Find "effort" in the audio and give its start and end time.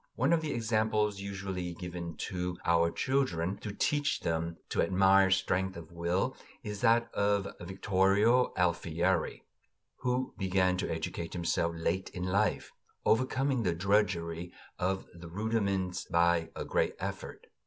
16.97-17.45